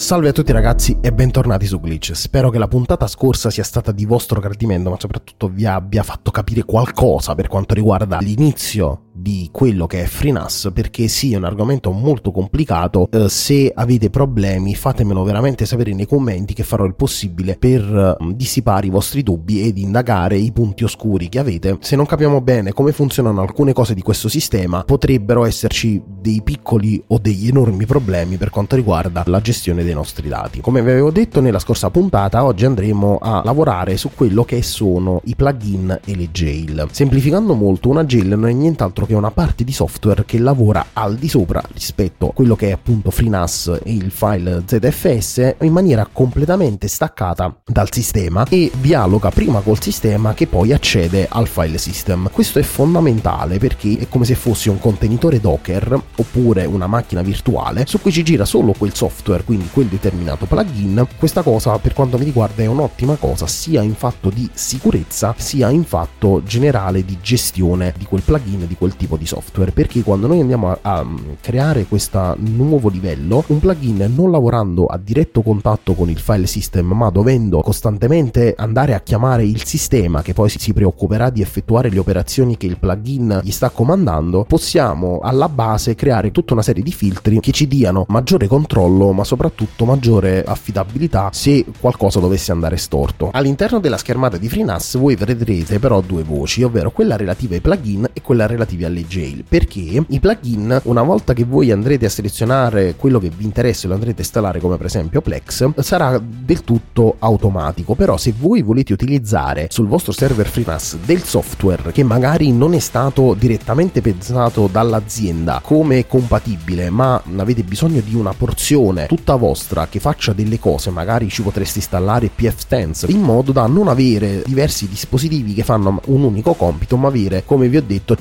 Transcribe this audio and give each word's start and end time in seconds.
Salve 0.00 0.30
a 0.30 0.32
tutti 0.32 0.50
ragazzi 0.50 0.96
e 1.02 1.12
bentornati 1.12 1.66
su 1.66 1.78
Glitch. 1.78 2.12
Spero 2.12 2.48
che 2.48 2.56
la 2.56 2.68
puntata 2.68 3.06
scorsa 3.06 3.50
sia 3.50 3.62
stata 3.62 3.92
di 3.92 4.06
vostro 4.06 4.40
gradimento, 4.40 4.88
ma 4.88 4.96
soprattutto 4.98 5.48
vi 5.48 5.66
abbia 5.66 6.02
fatto 6.02 6.30
capire 6.30 6.64
qualcosa 6.64 7.34
per 7.34 7.48
quanto 7.48 7.74
riguarda 7.74 8.16
l'inizio 8.18 9.09
di 9.20 9.48
quello 9.52 9.86
che 9.86 10.02
è 10.02 10.06
FreeNAS, 10.06 10.70
perché 10.72 11.08
sì, 11.08 11.32
è 11.32 11.36
un 11.36 11.44
argomento 11.44 11.90
molto 11.90 12.30
complicato. 12.30 13.08
Eh, 13.10 13.28
se 13.28 13.70
avete 13.74 14.10
problemi, 14.10 14.74
fatemelo 14.74 15.22
veramente 15.22 15.66
sapere 15.66 15.92
nei 15.92 16.06
commenti 16.06 16.54
che 16.54 16.62
farò 16.62 16.84
il 16.84 16.94
possibile 16.94 17.56
per 17.56 17.82
eh, 18.20 18.34
dissipare 18.34 18.86
i 18.86 18.90
vostri 18.90 19.22
dubbi 19.22 19.62
ed 19.62 19.78
indagare 19.78 20.36
i 20.36 20.52
punti 20.52 20.84
oscuri 20.84 21.28
che 21.28 21.38
avete. 21.38 21.78
Se 21.80 21.96
non 21.96 22.06
capiamo 22.06 22.40
bene 22.40 22.72
come 22.72 22.92
funzionano 22.92 23.42
alcune 23.42 23.72
cose 23.72 23.94
di 23.94 24.02
questo 24.02 24.28
sistema, 24.28 24.84
potrebbero 24.84 25.44
esserci 25.44 26.00
dei 26.20 26.40
piccoli 26.42 27.02
o 27.08 27.18
degli 27.18 27.48
enormi 27.48 27.86
problemi 27.86 28.36
per 28.36 28.50
quanto 28.50 28.76
riguarda 28.76 29.22
la 29.26 29.40
gestione 29.40 29.84
dei 29.84 29.94
nostri 29.94 30.28
dati. 30.28 30.60
Come 30.60 30.82
vi 30.82 30.90
avevo 30.90 31.10
detto 31.10 31.40
nella 31.40 31.58
scorsa 31.58 31.90
puntata, 31.90 32.44
oggi 32.44 32.64
andremo 32.64 33.18
a 33.20 33.42
lavorare 33.44 33.96
su 33.96 34.10
quello 34.14 34.44
che 34.44 34.62
sono 34.62 35.20
i 35.24 35.34
plugin 35.34 36.00
e 36.04 36.16
le 36.16 36.30
jail. 36.30 36.88
Semplificando 36.90 37.54
molto, 37.54 37.88
una 37.88 38.04
jail 38.04 38.28
non 38.28 38.48
è 38.48 38.52
nient'altro 38.52 39.06
che 39.10 39.16
una 39.16 39.32
parte 39.32 39.64
di 39.64 39.72
software 39.72 40.24
che 40.24 40.38
lavora 40.38 40.86
al 40.92 41.16
di 41.16 41.28
sopra 41.28 41.60
rispetto 41.72 42.28
a 42.28 42.32
quello 42.32 42.54
che 42.54 42.68
è 42.68 42.70
appunto 42.70 43.10
FreeNAS 43.10 43.80
e 43.82 43.92
il 43.92 44.12
file 44.12 44.62
ZFS 44.64 45.56
in 45.62 45.72
maniera 45.72 46.08
completamente 46.10 46.86
staccata 46.86 47.60
dal 47.64 47.92
sistema 47.92 48.46
e 48.48 48.70
dialoga 48.80 49.30
prima 49.30 49.60
col 49.62 49.82
sistema 49.82 50.32
che 50.32 50.46
poi 50.46 50.72
accede 50.72 51.26
al 51.28 51.48
file 51.48 51.78
system. 51.78 52.30
Questo 52.30 52.60
è 52.60 52.62
fondamentale 52.62 53.58
perché 53.58 53.98
è 53.98 54.08
come 54.08 54.24
se 54.24 54.36
fosse 54.36 54.70
un 54.70 54.78
contenitore 54.78 55.40
Docker 55.40 56.00
oppure 56.16 56.64
una 56.66 56.86
macchina 56.86 57.22
virtuale 57.22 57.86
su 57.86 58.00
cui 58.00 58.12
ci 58.12 58.22
gira 58.22 58.44
solo 58.44 58.74
quel 58.78 58.94
software, 58.94 59.42
quindi 59.42 59.68
quel 59.72 59.86
determinato 59.86 60.46
plugin. 60.46 61.04
Questa 61.18 61.42
cosa 61.42 61.76
per 61.78 61.94
quanto 61.94 62.16
mi 62.16 62.24
riguarda 62.24 62.62
è 62.62 62.66
un'ottima 62.66 63.16
cosa 63.16 63.48
sia 63.48 63.82
in 63.82 63.94
fatto 63.94 64.30
di 64.30 64.48
sicurezza 64.52 65.34
sia 65.36 65.68
in 65.68 65.82
fatto 65.82 66.42
generale 66.44 67.04
di 67.04 67.18
gestione 67.20 67.92
di 67.98 68.04
quel 68.04 68.22
plugin, 68.22 68.68
di 68.68 68.76
quel 68.76 68.89
tipo 68.96 69.16
di 69.16 69.26
software, 69.26 69.72
perché 69.72 70.02
quando 70.02 70.26
noi 70.26 70.40
andiamo 70.40 70.70
a, 70.70 70.78
a 70.80 71.06
creare 71.40 71.84
questo 71.84 72.36
nuovo 72.38 72.88
livello, 72.88 73.44
un 73.48 73.58
plugin 73.58 74.12
non 74.14 74.30
lavorando 74.30 74.86
a 74.86 74.98
diretto 74.98 75.42
contatto 75.42 75.94
con 75.94 76.10
il 76.10 76.18
file 76.18 76.46
system, 76.46 76.92
ma 76.92 77.10
dovendo 77.10 77.60
costantemente 77.60 78.54
andare 78.56 78.94
a 78.94 79.00
chiamare 79.00 79.44
il 79.44 79.64
sistema 79.64 80.22
che 80.22 80.32
poi 80.32 80.48
si 80.48 80.72
preoccuperà 80.72 81.30
di 81.30 81.42
effettuare 81.42 81.90
le 81.90 81.98
operazioni 81.98 82.56
che 82.56 82.66
il 82.66 82.78
plugin 82.78 83.40
gli 83.42 83.50
sta 83.50 83.70
comandando, 83.70 84.44
possiamo 84.44 85.20
alla 85.22 85.48
base 85.48 85.94
creare 85.94 86.30
tutta 86.30 86.52
una 86.52 86.62
serie 86.62 86.82
di 86.82 86.92
filtri 86.92 87.40
che 87.40 87.52
ci 87.52 87.66
diano 87.66 88.04
maggiore 88.08 88.46
controllo, 88.46 89.12
ma 89.12 89.24
soprattutto 89.24 89.84
maggiore 89.84 90.42
affidabilità 90.44 91.30
se 91.32 91.64
qualcosa 91.78 92.20
dovesse 92.20 92.52
andare 92.52 92.76
storto. 92.76 93.30
All'interno 93.32 93.80
della 93.80 93.96
schermata 93.96 94.36
di 94.36 94.48
FreeNAS 94.48 94.96
voi 94.96 95.16
vedrete 95.16 95.78
però 95.78 96.00
due 96.00 96.22
voci, 96.22 96.62
ovvero 96.62 96.90
quella 96.90 97.16
relativa 97.16 97.54
ai 97.54 97.60
plugin 97.60 98.08
e 98.12 98.22
quella 98.22 98.46
relativa 98.46 98.79
alle 98.84 99.06
jail, 99.06 99.44
perché 99.48 100.04
i 100.06 100.20
plugin 100.20 100.80
una 100.84 101.02
volta 101.02 101.32
che 101.32 101.44
voi 101.44 101.70
andrete 101.70 102.06
a 102.06 102.10
selezionare 102.10 102.94
quello 102.96 103.18
che 103.18 103.30
vi 103.34 103.44
interessa 103.44 103.84
e 103.84 103.88
lo 103.88 103.94
andrete 103.94 104.20
a 104.20 104.24
installare 104.24 104.60
come 104.60 104.76
per 104.76 104.86
esempio 104.86 105.20
Plex, 105.20 105.80
sarà 105.80 106.20
del 106.22 106.62
tutto 106.62 107.16
automatico, 107.18 107.94
però 107.94 108.16
se 108.16 108.32
voi 108.36 108.62
volete 108.62 108.92
utilizzare 108.92 109.68
sul 109.70 109.86
vostro 109.86 110.12
server 110.12 110.48
FreeNAS 110.48 110.96
del 111.04 111.22
software 111.22 111.92
che 111.92 112.02
magari 112.02 112.52
non 112.52 112.74
è 112.74 112.78
stato 112.78 113.34
direttamente 113.34 114.00
pensato 114.00 114.68
dall'azienda 114.70 115.60
come 115.62 116.06
compatibile, 116.06 116.90
ma 116.90 117.22
avete 117.36 117.62
bisogno 117.62 118.00
di 118.00 118.14
una 118.14 118.32
porzione 118.32 119.06
tutta 119.06 119.36
vostra 119.36 119.88
che 119.88 120.00
faccia 120.00 120.32
delle 120.32 120.58
cose, 120.58 120.90
magari 120.90 121.28
ci 121.28 121.42
potreste 121.42 121.78
installare 121.78 122.30
pfStance 122.34 123.06
in 123.10 123.20
modo 123.20 123.52
da 123.52 123.66
non 123.66 123.88
avere 123.88 124.42
diversi 124.46 124.88
dispositivi 124.88 125.54
che 125.54 125.62
fanno 125.62 126.00
un 126.06 126.22
unico 126.22 126.54
compito, 126.54 126.96
ma 126.96 127.08
avere, 127.08 127.44
come 127.44 127.68
vi 127.68 127.76
ho 127.76 127.82
detto, 127.82 128.16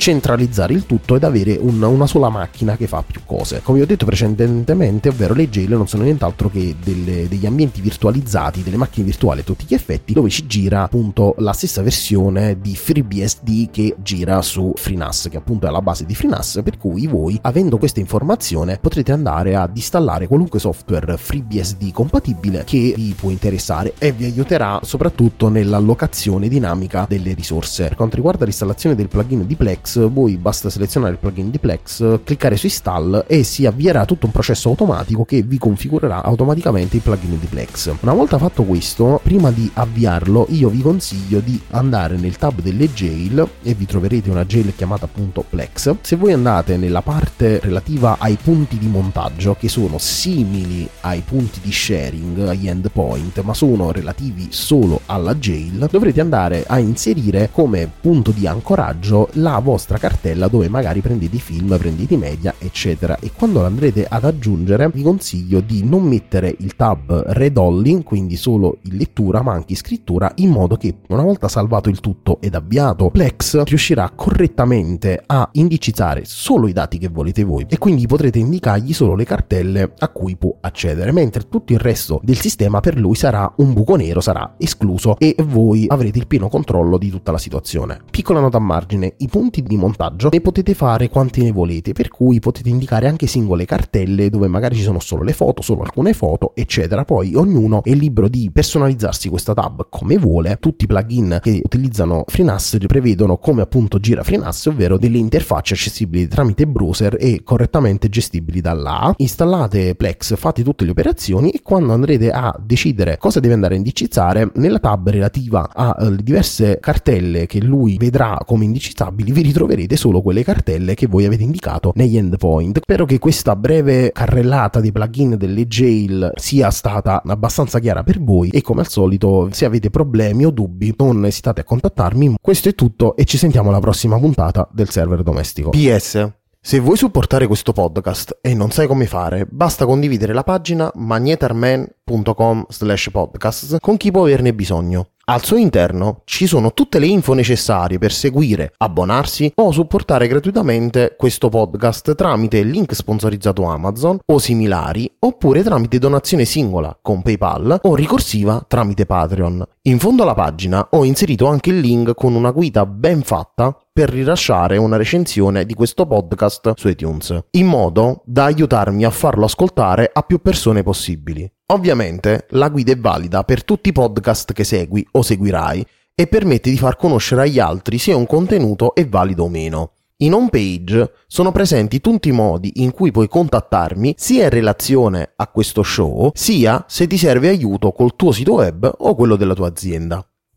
centralizzare 0.49 0.73
il 0.73 0.85
tutto 0.85 1.15
ed 1.15 1.23
avere 1.23 1.57
un, 1.59 1.81
una 1.81 2.07
sola 2.07 2.29
macchina 2.29 2.75
che 2.75 2.87
fa 2.87 3.03
più 3.05 3.21
cose. 3.25 3.61
Come 3.63 3.77
vi 3.77 3.83
ho 3.83 3.87
detto 3.87 4.05
precedentemente, 4.05 5.09
ovvero 5.09 5.33
le 5.33 5.49
jail 5.49 5.69
non 5.69 5.87
sono 5.87 6.03
nient'altro 6.03 6.49
che 6.49 6.75
delle, 6.83 7.27
degli 7.27 7.45
ambienti 7.45 7.81
virtualizzati, 7.81 8.63
delle 8.63 8.77
macchine 8.77 9.05
virtuali 9.05 9.41
a 9.41 9.43
tutti 9.43 9.65
gli 9.67 9.73
effetti, 9.73 10.13
dove 10.13 10.29
ci 10.29 10.47
gira 10.47 10.83
appunto 10.83 11.35
la 11.37 11.53
stessa 11.53 11.81
versione 11.81 12.59
di 12.59 12.75
FreeBSD 12.75 13.69
che 13.69 13.95
gira 14.01 14.41
su 14.41 14.73
FreeNAS, 14.75 15.27
che 15.29 15.37
appunto 15.37 15.67
è 15.67 15.69
la 15.69 15.81
base 15.81 16.05
di 16.05 16.15
FreeNAS, 16.15 16.61
per 16.63 16.77
cui 16.77 17.07
voi, 17.07 17.37
avendo 17.43 17.77
questa 17.77 17.99
informazione, 17.99 18.79
potrete 18.81 19.11
andare 19.11 19.55
ad 19.55 19.75
installare 19.75 20.27
qualunque 20.27 20.59
software 20.59 21.17
FreeBSD 21.17 21.91
compatibile 21.91 22.63
che 22.65 22.93
vi 22.95 23.13
può 23.17 23.29
interessare 23.29 23.93
e 23.97 24.11
vi 24.11 24.25
aiuterà 24.25 24.79
soprattutto 24.83 25.49
nell'allocazione 25.49 26.47
dinamica 26.47 27.05
delle 27.07 27.33
risorse. 27.33 27.87
Per 27.87 27.95
quanto 27.95 28.15
riguarda 28.15 28.45
l'installazione 28.45 28.95
del 28.95 29.07
plugin 29.07 29.45
di 29.45 29.55
Plex, 29.55 30.07
voi 30.09 30.38
basta 30.39 30.69
selezionare 30.69 31.13
il 31.13 31.19
plugin 31.19 31.51
di 31.51 31.59
Plex, 31.59 32.21
cliccare 32.23 32.55
su 32.55 32.65
install 32.65 33.25
e 33.27 33.43
si 33.43 33.65
avvierà 33.65 34.05
tutto 34.05 34.25
un 34.25 34.31
processo 34.31 34.69
automatico 34.69 35.25
che 35.25 35.41
vi 35.41 35.57
configurerà 35.57 36.23
automaticamente 36.23 36.95
il 36.95 37.01
plugin 37.01 37.37
di 37.37 37.45
Plex. 37.45 37.91
Una 38.01 38.13
volta 38.13 38.37
fatto 38.37 38.63
questo, 38.63 39.19
prima 39.21 39.51
di 39.51 39.69
avviarlo, 39.73 40.47
io 40.49 40.69
vi 40.69 40.81
consiglio 40.81 41.39
di 41.39 41.59
andare 41.71 42.15
nel 42.15 42.37
tab 42.37 42.61
delle 42.61 42.91
jail 42.93 43.47
e 43.61 43.73
vi 43.73 43.85
troverete 43.85 44.29
una 44.29 44.45
jail 44.45 44.73
chiamata 44.75 45.05
appunto 45.05 45.43
Plex. 45.47 45.95
Se 46.01 46.15
voi 46.15 46.33
andate 46.33 46.77
nella 46.77 47.01
parte 47.01 47.59
relativa 47.59 48.15
ai 48.19 48.37
punti 48.41 48.77
di 48.77 48.87
montaggio, 48.87 49.55
che 49.59 49.67
sono 49.67 49.97
simili 49.97 50.87
ai 51.01 51.21
punti 51.21 51.59
di 51.61 51.71
sharing, 51.71 52.47
agli 52.47 52.67
endpoint, 52.67 53.41
ma 53.41 53.53
sono 53.53 53.91
relativi 53.91 54.47
solo 54.51 55.01
alla 55.05 55.35
jail, 55.35 55.87
dovrete 55.91 56.21
andare 56.21 56.63
a 56.65 56.79
inserire 56.79 57.49
come 57.51 57.89
punto 57.99 58.31
di 58.31 58.47
ancoraggio 58.47 59.27
la 59.33 59.59
vostra 59.59 59.97
cartella 59.97 60.27
dove 60.33 60.69
magari 60.69 61.01
prendete 61.01 61.35
i 61.35 61.39
film, 61.39 61.77
prendete 61.77 62.13
i 62.13 62.17
media, 62.17 62.53
eccetera. 62.57 63.17
E 63.19 63.31
quando 63.35 63.61
l'andrete 63.61 64.05
ad 64.07 64.23
aggiungere, 64.23 64.89
vi 64.89 65.01
consiglio 65.01 65.61
di 65.61 65.83
non 65.83 66.03
mettere 66.03 66.55
il 66.59 66.75
tab 66.75 67.11
read 67.27 67.57
only, 67.57 68.03
quindi 68.03 68.35
solo 68.35 68.77
in 68.83 68.97
lettura, 68.97 69.41
ma 69.41 69.53
anche 69.53 69.73
in 69.73 69.77
scrittura, 69.77 70.31
in 70.35 70.49
modo 70.49 70.75
che 70.75 70.95
una 71.07 71.23
volta 71.23 71.47
salvato 71.47 71.89
il 71.89 71.99
tutto 71.99 72.39
ed 72.41 72.55
avviato 72.55 73.09
Plex 73.09 73.63
riuscirà 73.63 74.11
correttamente 74.15 75.21
a 75.25 75.49
indicizzare 75.53 76.23
solo 76.25 76.67
i 76.67 76.73
dati 76.73 76.97
che 76.97 77.07
volete 77.07 77.43
voi 77.43 77.65
e 77.67 77.77
quindi 77.77 78.05
potrete 78.07 78.39
indicargli 78.39 78.93
solo 78.93 79.15
le 79.15 79.25
cartelle 79.25 79.93
a 79.97 80.09
cui 80.09 80.35
può 80.35 80.55
accedere, 80.61 81.11
mentre 81.11 81.47
tutto 81.47 81.73
il 81.73 81.79
resto 81.79 82.19
del 82.23 82.37
sistema 82.37 82.79
per 82.79 82.97
lui 82.97 83.15
sarà 83.15 83.51
un 83.57 83.73
buco 83.73 83.95
nero, 83.95 84.21
sarà 84.21 84.55
escluso 84.57 85.17
e 85.17 85.35
voi 85.45 85.85
avrete 85.87 86.19
il 86.19 86.27
pieno 86.27 86.49
controllo 86.49 86.97
di 86.97 87.09
tutta 87.09 87.31
la 87.31 87.37
situazione. 87.37 87.99
Piccola 88.09 88.39
nota 88.39 88.57
a 88.57 88.61
margine, 88.61 89.13
i 89.17 89.27
punti 89.27 89.63
di 89.63 89.77
montaggio 89.77 90.18
ne 90.27 90.41
potete 90.41 90.73
fare 90.73 91.07
quanti 91.07 91.41
ne 91.41 91.51
volete, 91.51 91.93
per 91.93 92.09
cui 92.09 92.39
potete 92.39 92.67
indicare 92.67 93.07
anche 93.07 93.27
singole 93.27 93.63
cartelle 93.63 94.29
dove 94.29 94.47
magari 94.47 94.75
ci 94.75 94.81
sono 94.81 94.99
solo 94.99 95.23
le 95.23 95.31
foto, 95.31 95.61
solo 95.61 95.83
alcune 95.83 96.13
foto, 96.13 96.51
eccetera. 96.55 97.05
Poi 97.05 97.35
ognuno 97.35 97.81
è 97.83 97.93
libero 97.93 98.27
di 98.27 98.49
personalizzarsi 98.51 99.29
questa 99.29 99.53
tab 99.53 99.87
come 99.89 100.17
vuole. 100.17 100.57
Tutti 100.59 100.83
i 100.83 100.87
plugin 100.87 101.39
che 101.41 101.61
utilizzano 101.63 102.25
FreeNAS 102.27 102.77
prevedono 102.85 103.37
come 103.37 103.61
appunto 103.61 103.99
gira 103.99 104.23
FreeNAS, 104.23 104.65
ovvero 104.65 104.97
delle 104.97 105.17
interfacce 105.17 105.75
accessibili 105.75 106.27
tramite 106.27 106.67
browser 106.67 107.15
e 107.19 107.41
correttamente 107.43 108.09
gestibili 108.09 108.59
dalla 108.59 109.13
Installate 109.15 109.95
Plex, 109.95 110.35
fate 110.35 110.63
tutte 110.63 110.83
le 110.83 110.91
operazioni 110.91 111.51
e 111.51 111.61
quando 111.61 111.93
andrete 111.93 112.31
a 112.31 112.53
decidere 112.59 113.17
cosa 113.17 113.39
deve 113.39 113.53
andare 113.53 113.75
a 113.75 113.77
indicizzare, 113.77 114.51
nella 114.55 114.79
tab 114.79 115.09
relativa 115.09 115.69
alle 115.73 116.17
uh, 116.17 116.21
diverse 116.21 116.79
cartelle 116.81 117.45
che 117.45 117.61
lui 117.61 117.97
vedrà 117.97 118.37
come 118.45 118.65
indicizzabili, 118.65 119.31
vi 119.31 119.41
ritroverete 119.43 119.95
solo 119.95 120.08
quelle 120.21 120.43
cartelle 120.43 120.95
che 120.95 121.07
voi 121.07 121.25
avete 121.25 121.43
indicato 121.43 121.91
negli 121.95 122.17
endpoint. 122.17 122.79
Spero 122.81 123.05
che 123.05 123.19
questa 123.19 123.55
breve 123.55 124.11
carrellata 124.11 124.79
dei 124.79 124.91
plugin 124.91 125.37
delle 125.37 125.67
jail 125.67 126.31
sia 126.35 126.69
stata 126.71 127.21
abbastanza 127.25 127.79
chiara 127.79 128.03
per 128.03 128.21
voi 128.21 128.49
e 128.49 128.61
come 128.61 128.81
al 128.81 128.89
solito 128.89 129.47
se 129.51 129.65
avete 129.65 129.89
problemi 129.89 130.45
o 130.45 130.51
dubbi 130.51 130.93
non 130.97 131.25
esitate 131.25 131.61
a 131.61 131.63
contattarmi. 131.63 132.35
Questo 132.41 132.69
è 132.69 132.75
tutto 132.75 133.15
e 133.15 133.25
ci 133.25 133.37
sentiamo 133.37 133.69
alla 133.69 133.79
prossima 133.79 134.17
puntata 134.17 134.67
del 134.71 134.89
server 134.89 135.23
domestico. 135.23 135.69
PS 135.69 136.37
se 136.61 136.79
vuoi 136.79 136.97
supportare 136.97 137.47
questo 137.47 137.71
podcast 137.71 138.39
e 138.41 138.53
non 138.53 138.69
sai 138.69 138.85
come 138.85 139.05
fare, 139.05 139.47
basta 139.49 139.85
condividere 139.85 140.33
la 140.33 140.43
pagina 140.43 140.91
magnetarman.com 140.93 142.65
slash 142.67 143.09
podcast 143.11 143.77
con 143.79 143.95
chi 143.95 144.11
può 144.11 144.23
averne 144.23 144.53
bisogno. 144.53 145.11
Al 145.29 145.45
suo 145.45 145.57
interno 145.57 146.21
ci 146.25 146.47
sono 146.47 146.73
tutte 146.73 146.97
le 146.97 147.05
info 147.05 147.35
necessarie 147.35 147.99
per 147.99 148.11
seguire, 148.11 148.73
abbonarsi 148.77 149.51
o 149.57 149.71
supportare 149.71 150.27
gratuitamente 150.27 151.13
questo 151.15 151.49
podcast 151.49 152.15
tramite 152.15 152.63
link 152.63 152.95
sponsorizzato 152.95 153.61
Amazon 153.65 154.17
o 154.25 154.39
similari 154.39 155.07
oppure 155.19 155.61
tramite 155.61 155.99
donazione 155.99 156.45
singola 156.45 156.97
con 156.99 157.21
PayPal 157.21 157.81
o 157.83 157.93
ricorsiva 157.93 158.65
tramite 158.67 159.05
Patreon. 159.05 159.63
In 159.83 159.99
fondo 159.99 160.23
alla 160.23 160.33
pagina 160.33 160.87
ho 160.93 161.03
inserito 161.03 161.45
anche 161.45 161.69
il 161.69 161.79
link 161.79 162.15
con 162.15 162.33
una 162.33 162.49
guida 162.49 162.87
ben 162.87 163.21
fatta 163.21 163.77
per 163.99 164.11
rilasciare 164.11 164.77
una 164.77 164.95
recensione 164.95 165.65
di 165.65 165.73
questo 165.73 166.07
podcast 166.07 166.71
su 166.77 166.87
iTunes, 166.87 167.37
in 167.51 167.65
modo 167.65 168.21
da 168.23 168.45
aiutarmi 168.45 169.03
a 169.03 169.09
farlo 169.09 169.43
ascoltare 169.43 170.09
a 170.13 170.21
più 170.21 170.39
persone 170.39 170.83
possibili. 170.83 171.45
Ovviamente 171.73 172.45
la 172.51 172.69
guida 172.69 172.93
è 172.93 172.97
valida 172.97 173.43
per 173.43 173.65
tutti 173.65 173.89
i 173.89 173.91
podcast 173.91 174.53
che 174.53 174.63
segui 174.63 175.05
o 175.11 175.21
seguirai 175.21 175.85
e 176.15 176.27
permette 176.27 176.69
di 176.69 176.77
far 176.77 176.95
conoscere 176.95 177.41
agli 177.41 177.59
altri 177.59 177.97
se 177.97 178.13
un 178.13 178.25
contenuto 178.25 178.95
è 178.95 179.05
valido 179.05 179.43
o 179.43 179.49
meno. 179.49 179.91
In 180.19 180.33
home 180.33 180.47
page 180.49 181.11
sono 181.27 181.51
presenti 181.51 181.99
tutti 181.99 182.29
i 182.29 182.31
modi 182.31 182.71
in 182.75 182.91
cui 182.91 183.11
puoi 183.11 183.27
contattarmi 183.27 184.15
sia 184.17 184.45
in 184.45 184.49
relazione 184.49 185.33
a 185.35 185.47
questo 185.47 185.83
show, 185.83 186.31
sia 186.33 186.85
se 186.87 187.05
ti 187.05 187.17
serve 187.17 187.49
aiuto 187.49 187.91
col 187.91 188.15
tuo 188.15 188.31
sito 188.31 188.53
web 188.53 188.89
o 188.99 189.13
quello 189.13 189.35
della 189.35 189.53
tua 189.53 189.67
azienda. 189.67 190.25